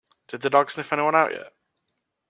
[0.29, 1.53] Did the dog sniff anyone out yet?